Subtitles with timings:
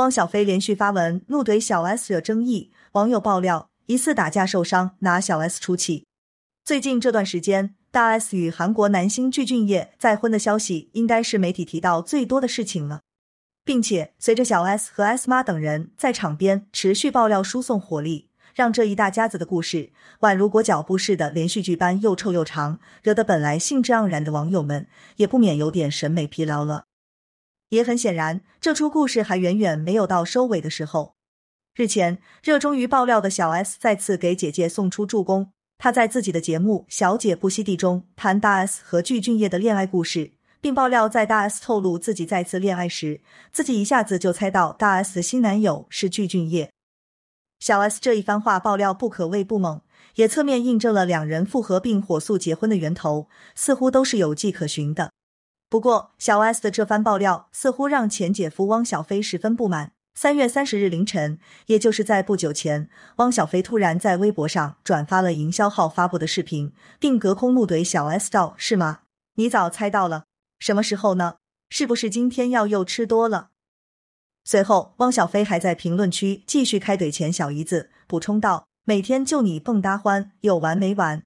[0.00, 6.06] 汪小菲连续发文怒怼小 S 惹争议，网友爆料疑似打架受伤，拿小 S 出气。
[6.64, 13.00] 最近这段时间，大 S 与韩国男星具俊晔再婚的消息，应该是媒体提到最多的事情了。
[13.62, 19.90] 并且随着小 S 和 S 妈等人在场边持续爆料输送火力，让这一大家子的故事
[20.20, 24.86] 宛如裹脚布似的连续剧般又臭又长，惹得本来兴致盎然的网友们
[25.16, 26.84] 也不免有点审美疲劳了。
[27.70, 31.14] 也很显然，这出故事还远远没有到收尾的时候。
[31.74, 35.52] 日前，热衷于爆料的小 S 再次给姐姐送出助攻。
[35.78, 43.20] 她在自己的节目《小姐不吸地》中谈大 S 和具俊晔的恋爱故事，并爆料在大 S 透露自己再次恋爱时，
[43.52, 46.70] 自己一下子就猜到大 S 的新男友是具俊晔。
[47.60, 49.80] 小 S 这一番话爆料不可谓不猛，
[50.16, 55.12] 也侧面印证了两人复合并火速结婚的源头似乎都是有迹可循的。
[55.70, 59.92] 不过，小 S 的这番爆料似乎让前姐夫汪小菲十分不满。
[60.14, 69.02] 三月三十日凌晨，也就是在不久前，汪小菲突然在微博上转发了营销号发布的视频，并隔空怒怼小 S 道：“是吗？
[69.36, 70.24] 你早猜到了？
[70.58, 71.36] 什么时候呢？
[71.68, 73.50] 是不是今天药又吃多了？”
[74.42, 81.22] 随后，汪小菲还在评论区继续开怼前小姨子，补充道：“每天就你蹦哒欢，有完没完？”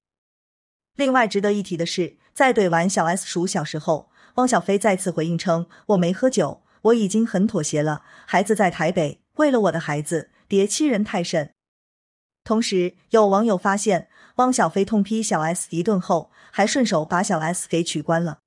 [0.95, 11.51] 另外值得一提的是，在怼完小 S 数小时后，汪小菲再次回应称：“我没喝酒。”我已经很妥协了，孩子在台北，为了我的孩子，别欺人太甚。
[12.43, 18.41] 同时，有网友发现，汪小菲痛批小 S 一顿后，还顺手把小 S 给取关了。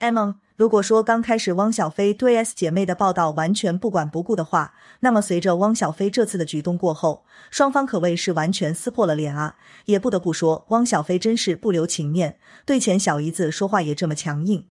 [0.00, 9.58] M，如果说刚开始汪小菲对 S 姐妹的报道完全不管不顾的话，那么随着汪小菲这次的举动过后，双方可谓是完全撕破了脸啊！
[9.84, 14.66] 也不得不说，汪小菲真是不留情面，对前小姨子说话也这么强硬。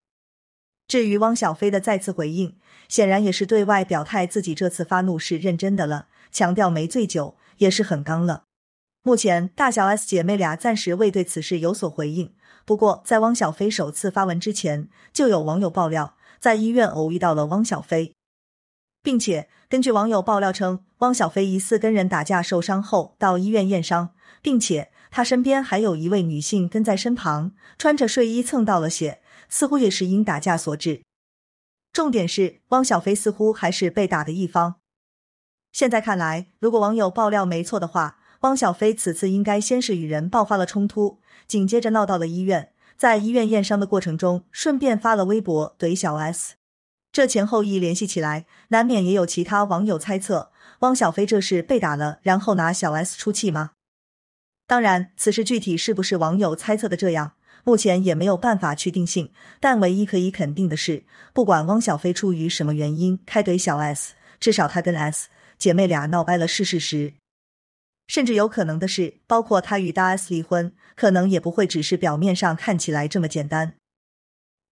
[0.94, 2.56] 至于汪小菲的再次回应，
[2.88, 8.44] 显然也是对外表态自己这次发怒是认真的了，强调没醉酒，也是很刚了。
[9.02, 12.36] 目前大小 S 姐妹俩暂时未对此事有所回应。
[12.64, 18.14] 不过，在汪小菲首次发文之前，就有网友爆料在医院偶遇到了汪小菲，
[19.02, 24.12] 并且根据网友爆料称，汪小菲疑似跟人打架受伤后到医院验伤，
[24.44, 29.22] 并且他身边还有一位女性跟在身旁，穿着睡衣蹭到了血。
[29.47, 31.03] 似乎也是因打架所致。
[31.91, 34.78] 重点是汪小菲似乎还是被打的一方。
[35.72, 46.56] 现在看来，如果网友爆料没错的话，汪小菲此次应该先是与人爆发了冲突，紧接着闹到了医院，在医院验伤的过程中，顺便发了微博怼小 S。
[47.12, 53.73] 这前后一联系起来，难免也有其他网友猜测，汪小菲这是被打了，然后拿小 S 出气吗？
[54.66, 57.34] 当然，此事具体是不是网友猜测的这样？
[57.66, 59.31] 目前也没有办法去定性，
[59.62, 67.13] 但唯一可以肯定的是，不管汪小菲出于什么原因开怼小 S，至少他跟 S 姐妹俩闹掰了是事实。
[68.07, 73.75] 甚至有可能的是，包括他与大 S 离婚，可能也不会只是表面上看起来这么简单。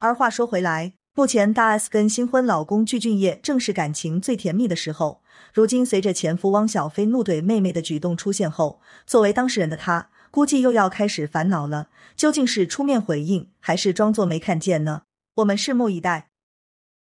[0.00, 5.20] 而话说回来，目前大 S 跟新婚老公具俊晔正是感情最甜蜜的时候。
[5.52, 10.08] 如今随着前夫汪小菲怒怼妹妹的举动出现后，作为当事人的他。
[10.30, 15.02] 估计又要开始烦恼了，究竟是出面回应，还是装作没看见呢？
[15.34, 16.29] 我们拭目以待。